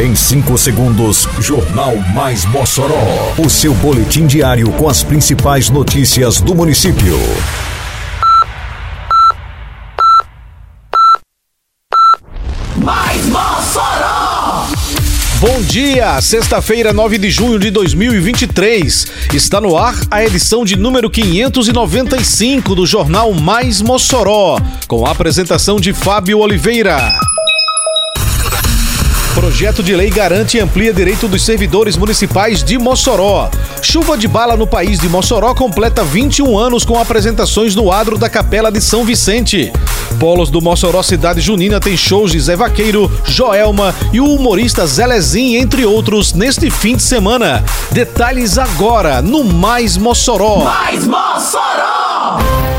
Em 0.00 0.14
5 0.14 0.56
segundos, 0.56 1.28
Jornal 1.40 1.94
Mais 2.14 2.46
Mossoró. 2.46 3.34
O 3.36 3.50
seu 3.50 3.74
boletim 3.74 4.26
diário 4.26 4.72
com 4.72 4.88
as 4.88 5.02
principais 5.02 5.68
notícias 5.68 6.40
do 6.40 6.54
município. 6.54 7.18
Mais 12.78 13.26
Mossoró! 13.26 14.68
Bom 15.38 15.60
dia, 15.64 16.18
sexta-feira, 16.22 16.94
9 16.94 17.18
de 17.18 17.30
junho 17.30 17.58
de 17.58 17.70
2023. 17.70 19.06
Está 19.34 19.60
no 19.60 19.76
ar 19.76 19.94
a 20.10 20.24
edição 20.24 20.64
de 20.64 20.76
número 20.76 21.10
595 21.10 22.74
do 22.74 22.86
Jornal 22.86 23.34
Mais 23.34 23.82
Mossoró, 23.82 24.58
com 24.88 25.04
a 25.04 25.10
apresentação 25.10 25.78
de 25.78 25.92
Fábio 25.92 26.38
Oliveira. 26.38 26.98
Projeto 29.40 29.82
de 29.82 29.96
lei 29.96 30.10
garante 30.10 30.58
e 30.58 30.60
amplia 30.60 30.92
direito 30.92 31.26
dos 31.26 31.42
servidores 31.42 31.96
municipais 31.96 32.62
de 32.62 32.76
Mossoró. 32.76 33.48
Chuva 33.80 34.18
de 34.18 34.28
bala 34.28 34.54
no 34.54 34.66
país 34.66 34.98
de 34.98 35.08
Mossoró 35.08 35.54
completa 35.54 36.04
21 36.04 36.58
anos 36.58 36.84
com 36.84 37.00
apresentações 37.00 37.74
no 37.74 37.90
adro 37.90 38.18
da 38.18 38.28
Capela 38.28 38.70
de 38.70 38.82
São 38.82 39.02
Vicente. 39.02 39.72
Polos 40.18 40.50
do 40.50 40.60
Mossoró 40.60 41.02
Cidade 41.02 41.40
Junina 41.40 41.80
tem 41.80 41.96
shows 41.96 42.32
de 42.32 42.38
Zé 42.38 42.54
Vaqueiro, 42.54 43.10
Joelma 43.24 43.94
e 44.12 44.20
o 44.20 44.26
humorista 44.26 44.86
Zelezinho, 44.86 45.58
entre 45.58 45.86
outros, 45.86 46.34
neste 46.34 46.70
fim 46.70 46.94
de 46.94 47.02
semana. 47.02 47.64
Detalhes 47.92 48.58
agora 48.58 49.22
no 49.22 49.42
Mais 49.42 49.96
Mossoró. 49.96 50.64
Mais 50.64 51.06
Mossoró! 51.06 52.69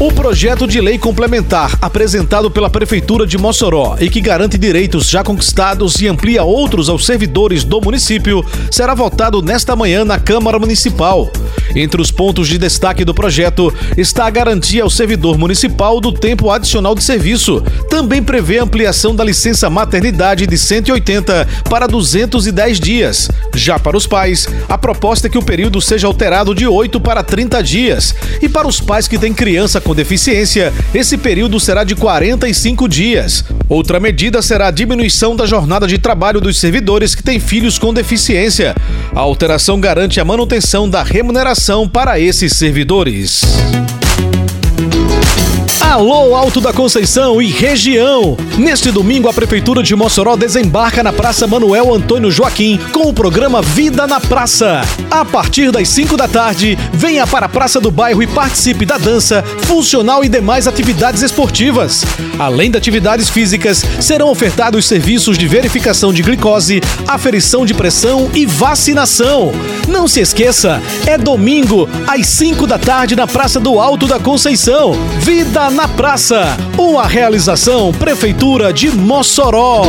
O 0.00 0.12
projeto 0.12 0.64
de 0.64 0.80
lei 0.80 0.96
complementar 0.96 1.76
apresentado 1.82 2.48
pela 2.48 2.70
Prefeitura 2.70 3.26
de 3.26 3.36
Mossoró 3.36 3.96
e 3.98 4.08
que 4.08 4.20
garante 4.20 4.56
direitos 4.56 5.08
já 5.08 5.24
conquistados 5.24 6.00
e 6.00 6.06
amplia 6.06 6.44
outros 6.44 6.88
aos 6.88 7.04
servidores 7.04 7.64
do 7.64 7.80
município 7.80 8.46
será 8.70 8.94
votado 8.94 9.42
nesta 9.42 9.74
manhã 9.74 10.04
na 10.04 10.16
Câmara 10.20 10.56
Municipal. 10.56 11.28
Entre 11.74 12.00
os 12.00 12.12
pontos 12.12 12.46
de 12.46 12.58
destaque 12.58 13.04
do 13.04 13.12
projeto 13.12 13.74
está 13.96 14.26
a 14.26 14.30
garantia 14.30 14.84
ao 14.84 14.90
servidor 14.90 15.36
municipal 15.36 16.00
do 16.00 16.12
tempo 16.12 16.48
adicional 16.48 16.94
de 16.94 17.02
serviço. 17.02 17.60
Também 17.90 18.22
prevê 18.22 18.60
a 18.60 18.62
ampliação 18.62 19.16
da 19.16 19.24
licença 19.24 19.68
maternidade 19.68 20.46
de 20.46 20.56
180 20.56 21.48
para 21.68 21.88
210 21.88 22.78
dias. 22.78 23.28
Já 23.52 23.80
para 23.80 23.96
os 23.96 24.06
pais, 24.06 24.46
a 24.68 24.78
proposta 24.78 25.26
é 25.26 25.30
que 25.30 25.38
o 25.38 25.44
período 25.44 25.80
seja 25.80 26.06
alterado 26.06 26.54
de 26.54 26.68
8 26.68 27.00
para 27.00 27.24
30 27.24 27.60
dias. 27.62 28.14
E 28.40 28.48
para 28.48 28.68
os 28.68 28.80
pais 28.80 29.08
que 29.08 29.18
têm 29.18 29.34
criança 29.34 29.80
com 29.88 29.94
deficiência, 29.94 30.70
esse 30.92 31.16
período 31.16 31.58
será 31.58 31.82
de 31.82 31.96
45 31.96 32.86
dias. 32.86 33.42
Outra 33.70 33.98
medida 33.98 34.42
será 34.42 34.66
a 34.66 34.70
diminuição 34.70 35.34
da 35.34 35.46
jornada 35.46 35.86
de 35.86 35.96
trabalho 35.96 36.42
dos 36.42 36.58
servidores 36.58 37.14
que 37.14 37.22
têm 37.22 37.40
filhos 37.40 37.78
com 37.78 37.94
deficiência. 37.94 38.76
A 39.14 39.20
alteração 39.20 39.80
garante 39.80 40.20
a 40.20 40.26
manutenção 40.26 40.90
da 40.90 41.02
remuneração 41.02 41.88
para 41.88 42.20
esses 42.20 42.52
servidores. 42.52 43.40
Alô, 45.88 46.36
Alto 46.36 46.60
da 46.60 46.70
Conceição 46.70 47.40
e 47.40 47.46
região! 47.46 48.36
Neste 48.58 48.90
domingo, 48.90 49.26
a 49.26 49.32
Prefeitura 49.32 49.82
de 49.82 49.96
Mossoró 49.96 50.36
desembarca 50.36 51.02
na 51.02 51.14
Praça 51.14 51.46
Manuel 51.46 51.94
Antônio 51.94 52.30
Joaquim 52.30 52.78
com 52.92 53.08
o 53.08 53.12
programa 53.12 53.62
Vida 53.62 54.06
na 54.06 54.20
Praça. 54.20 54.82
A 55.10 55.24
partir 55.24 55.70
das 55.70 55.88
5 55.88 56.14
da 56.14 56.28
tarde, 56.28 56.76
venha 56.92 57.26
para 57.26 57.46
a 57.46 57.48
Praça 57.48 57.80
do 57.80 57.90
Bairro 57.90 58.22
e 58.22 58.26
participe 58.26 58.84
da 58.84 58.98
dança, 58.98 59.42
funcional 59.62 60.22
e 60.22 60.28
demais 60.28 60.66
atividades 60.66 61.22
esportivas. 61.22 62.04
Além 62.38 62.70
de 62.70 62.76
atividades 62.76 63.30
físicas, 63.30 63.82
serão 63.98 64.28
ofertados 64.28 64.84
serviços 64.84 65.38
de 65.38 65.48
verificação 65.48 66.12
de 66.12 66.22
glicose, 66.22 66.82
aferição 67.06 67.64
de 67.64 67.72
pressão 67.72 68.30
e 68.34 68.44
vacinação. 68.44 69.52
Não 69.88 70.06
se 70.06 70.20
esqueça, 70.20 70.82
é 71.06 71.16
domingo, 71.16 71.88
às 72.06 72.26
5 72.26 72.66
da 72.66 72.76
tarde, 72.76 73.16
na 73.16 73.26
Praça 73.26 73.58
do 73.58 73.80
Alto 73.80 74.06
da 74.06 74.18
Conceição. 74.18 74.92
Vida 75.20 75.70
na 75.77 75.77
Praça, 75.86 76.56
uma 76.76 77.06
realização 77.06 77.92
Prefeitura 77.92 78.72
de 78.72 78.90
Mossoró. 78.90 79.82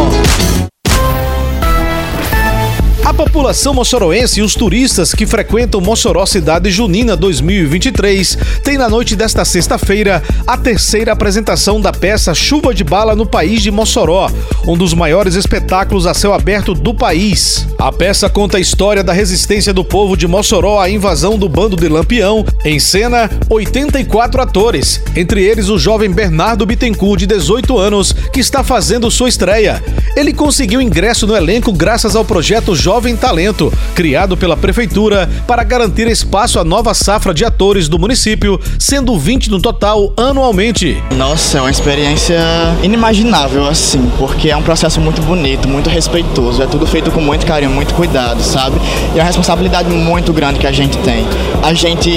A 3.10 3.14
população 3.20 3.74
moçoroense 3.74 4.40
e 4.40 4.44
os 4.44 4.54
turistas 4.54 5.16
que 5.16 5.26
frequentam 5.26 5.82
Mossoró 5.82 6.28
Cidade 6.28 6.70
Junina 6.70 7.18
2023 7.18 8.38
têm 8.64 8.78
na 8.78 8.88
noite 8.88 9.16
desta 9.16 9.44
sexta-feira 9.44 10.22
a 10.46 10.56
terceira 10.56 11.12
apresentação 11.12 11.82
da 11.82 11.92
peça 11.92 12.36
Chuva 12.36 12.72
de 12.72 12.84
Bala 12.84 13.16
no 13.16 13.26
País 13.26 13.64
de 13.64 13.72
Mossoró, 13.72 14.30
um 14.68 14.78
dos 14.78 14.94
maiores 14.94 15.34
espetáculos 15.34 16.06
a 16.06 16.14
céu 16.14 16.36
aberto 16.36 16.76
do 16.76 16.94
país. 16.94 17.66
A 17.80 17.92
peça 17.92 18.30
conta 18.30 18.58
a 18.58 18.62
história 18.62 19.04
da 19.04 19.12
resistência 19.12 19.74
do 19.74 19.84
povo 19.84 20.16
de 20.16 20.28
Mossoró 20.28 20.80
à 20.80 20.88
invasão 20.88 21.36
do 21.36 21.50
bando 21.50 21.76
de 21.76 21.90
Lampião. 21.90 22.46
Em 22.64 22.80
cena, 22.80 23.28
84 23.50 24.40
atores, 24.40 25.02
entre 25.16 25.44
eles 25.44 25.68
o 25.70 25.80
jovem 25.80 26.12
Bernardo 26.12 26.64
Bittencourt, 26.64 27.22
de 27.22 27.26
18 27.26 27.76
anos, 27.76 28.14
que 28.32 28.40
está 28.40 28.64
fazendo 28.64 29.10
sua 29.10 29.30
estreia. 29.30 29.84
Ele 30.16 30.32
conseguiu 30.32 30.82
ingresso 30.82 31.26
no 31.26 31.36
elenco 31.36 31.74
graças 31.74 32.16
ao 32.16 32.24
projeto 32.26 32.76
Jovem 32.76 32.99
Talento, 33.00 33.72
criado 33.96 34.36
pela 34.36 34.58
Prefeitura 34.58 35.30
para 35.48 35.64
garantir 35.64 36.06
espaço 36.08 36.60
à 36.60 36.66
nova 36.66 36.94
safra 36.94 37.34
de 37.34 37.46
atores 37.46 37.88
do 37.88 37.98
município, 37.98 38.60
sendo 38.78 39.18
20 39.18 39.50
no 39.50 39.62
total 39.62 40.12
anualmente. 40.18 41.02
Nossa, 41.16 41.60
é 41.60 41.62
uma 41.62 41.72
experiência 41.72 42.38
inimaginável, 42.84 43.66
assim, 43.66 44.12
porque 44.18 44.50
é 44.50 44.58
um 44.58 44.62
processo 44.62 45.00
muito 45.00 45.22
bonito, 45.22 45.68
muito 45.68 45.90
respeitoso, 45.90 46.62
é 46.62 46.68
tudo 46.68 46.86
feito 46.86 47.10
com 47.10 47.22
muito 47.22 47.46
carinho, 47.46 47.72
muito 47.72 47.94
cuidado, 47.94 48.44
sabe? 48.44 48.76
E 49.16 49.18
é 49.18 49.22
uma 49.22 49.28
responsabilidade 49.28 49.90
muito 49.90 50.34
grande 50.34 50.60
que 50.60 50.68
a 50.68 50.72
gente 50.72 50.98
tem. 50.98 51.26
A 51.64 51.74
gente 51.74 52.10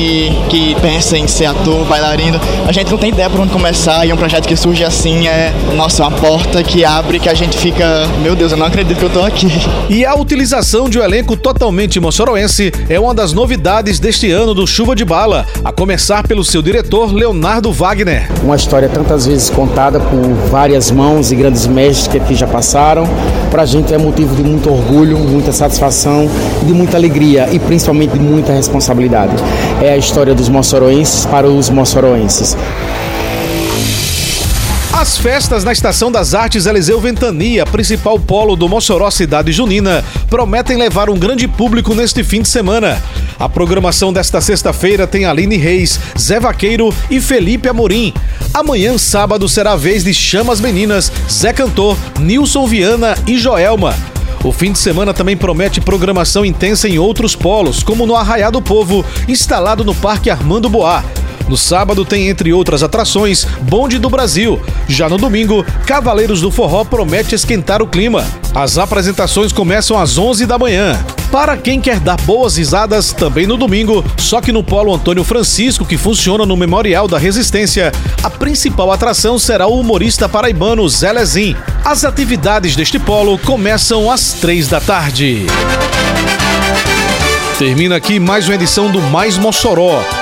que 0.48 0.74
pensa 0.82 1.16
em 1.16 1.28
ser 1.28 1.46
ator, 1.46 1.84
bailarino, 1.84 2.40
a 2.66 2.72
gente 2.72 2.90
não 2.90 2.98
tem 2.98 3.10
ideia 3.10 3.30
por 3.30 3.38
onde 3.40 3.52
começar 3.52 4.04
e 4.04 4.12
um 4.12 4.16
projeto 4.16 4.48
que 4.48 4.56
surge 4.56 4.84
assim 4.84 5.28
é, 5.28 5.52
nossa, 5.76 6.02
uma 6.02 6.10
porta 6.10 6.62
que 6.62 6.84
abre 6.84 7.20
que 7.20 7.28
a 7.28 7.34
gente 7.34 7.56
fica, 7.56 8.08
meu 8.20 8.34
Deus, 8.34 8.50
eu 8.52 8.58
não 8.58 8.66
acredito 8.66 8.98
que 8.98 9.04
eu 9.04 9.10
tô 9.10 9.22
aqui. 9.22 9.46
E 9.88 10.04
a 10.04 10.14
utilização 10.14 10.71
de 10.72 10.98
um 10.98 11.02
elenco 11.02 11.36
totalmente 11.36 12.00
moçoroense 12.00 12.72
é 12.88 12.98
uma 12.98 13.14
das 13.14 13.34
novidades 13.34 14.00
deste 14.00 14.30
ano 14.30 14.54
do 14.54 14.66
Chuva 14.66 14.96
de 14.96 15.04
Bala, 15.04 15.46
a 15.62 15.70
começar 15.70 16.26
pelo 16.26 16.42
seu 16.42 16.62
diretor 16.62 17.12
Leonardo 17.12 17.70
Wagner. 17.70 18.26
Uma 18.42 18.56
história 18.56 18.88
tantas 18.88 19.26
vezes 19.26 19.50
contada 19.50 20.00
por 20.00 20.18
várias 20.50 20.90
mãos 20.90 21.30
e 21.30 21.36
grandes 21.36 21.66
mestres 21.66 22.06
que 22.06 22.16
aqui 22.16 22.34
já 22.34 22.46
passaram. 22.46 23.06
Pra 23.50 23.66
gente 23.66 23.92
é 23.92 23.98
motivo 23.98 24.34
de 24.34 24.42
muito 24.42 24.70
orgulho, 24.70 25.18
muita 25.18 25.52
satisfação, 25.52 26.26
de 26.64 26.72
muita 26.72 26.96
alegria 26.96 27.50
e 27.52 27.58
principalmente 27.58 28.12
de 28.12 28.20
muita 28.20 28.54
responsabilidade. 28.54 29.34
É 29.82 29.92
a 29.92 29.96
história 29.98 30.34
dos 30.34 30.48
moçoroenses 30.48 31.26
para 31.26 31.46
os 31.46 31.68
moçoroenses. 31.68 32.56
As 35.02 35.18
festas 35.18 35.64
na 35.64 35.72
Estação 35.72 36.12
das 36.12 36.32
Artes 36.32 36.64
Eliseu 36.64 37.00
Ventania, 37.00 37.66
principal 37.66 38.20
polo 38.20 38.54
do 38.54 38.68
Mossoró 38.68 39.10
Cidade 39.10 39.50
Junina, 39.50 40.04
prometem 40.30 40.76
levar 40.76 41.10
um 41.10 41.18
grande 41.18 41.48
público 41.48 41.92
neste 41.92 42.22
fim 42.22 42.40
de 42.40 42.46
semana. 42.46 43.02
A 43.36 43.48
programação 43.48 44.12
desta 44.12 44.40
sexta-feira 44.40 45.04
tem 45.04 45.24
Aline 45.24 45.56
Reis, 45.56 45.98
Zé 46.16 46.38
Vaqueiro 46.38 46.94
e 47.10 47.20
Felipe 47.20 47.68
Amorim. 47.68 48.14
Amanhã, 48.54 48.96
sábado, 48.96 49.48
será 49.48 49.72
a 49.72 49.76
vez 49.76 50.04
de 50.04 50.14
Chamas 50.14 50.60
Meninas, 50.60 51.10
Zé 51.28 51.52
Cantor, 51.52 51.96
Nilson 52.20 52.64
Viana 52.68 53.18
e 53.26 53.36
Joelma. 53.36 53.96
O 54.44 54.52
fim 54.52 54.70
de 54.70 54.78
semana 54.78 55.12
também 55.12 55.36
promete 55.36 55.80
programação 55.80 56.44
intensa 56.44 56.88
em 56.88 57.00
outros 57.00 57.34
polos, 57.34 57.82
como 57.82 58.06
no 58.06 58.14
Arraiá 58.14 58.50
do 58.50 58.62
Povo, 58.62 59.04
instalado 59.26 59.84
no 59.84 59.96
Parque 59.96 60.30
Armando 60.30 60.70
Boá. 60.70 61.02
No 61.52 61.58
sábado 61.58 62.02
tem, 62.02 62.30
entre 62.30 62.50
outras 62.50 62.82
atrações, 62.82 63.44
Bonde 63.60 63.98
do 63.98 64.08
Brasil. 64.08 64.58
Já 64.88 65.06
no 65.06 65.18
domingo, 65.18 65.62
Cavaleiros 65.86 66.40
do 66.40 66.50
Forró 66.50 66.82
promete 66.82 67.34
esquentar 67.34 67.82
o 67.82 67.86
clima. 67.86 68.24
As 68.54 68.78
apresentações 68.78 69.52
começam 69.52 70.00
às 70.00 70.16
11 70.16 70.46
da 70.46 70.58
manhã. 70.58 70.98
Para 71.30 71.54
quem 71.58 71.78
quer 71.78 72.00
dar 72.00 72.18
boas 72.22 72.56
risadas, 72.56 73.12
também 73.12 73.46
no 73.46 73.58
domingo, 73.58 74.02
só 74.16 74.40
que 74.40 74.50
no 74.50 74.64
Polo 74.64 74.94
Antônio 74.94 75.22
Francisco, 75.24 75.84
que 75.84 75.98
funciona 75.98 76.46
no 76.46 76.56
Memorial 76.56 77.06
da 77.06 77.18
Resistência, 77.18 77.92
a 78.22 78.30
principal 78.30 78.90
atração 78.90 79.38
será 79.38 79.66
o 79.66 79.78
humorista 79.78 80.26
paraibano 80.30 80.88
Zé 80.88 81.12
Lezin. 81.12 81.54
As 81.84 82.02
atividades 82.02 82.74
deste 82.74 82.98
polo 82.98 83.36
começam 83.36 84.10
às 84.10 84.32
3 84.32 84.68
da 84.68 84.80
tarde. 84.80 85.44
Termina 87.58 87.96
aqui 87.96 88.18
mais 88.18 88.48
uma 88.48 88.54
edição 88.54 88.90
do 88.90 89.02
Mais 89.02 89.36
Mossoró, 89.36 90.02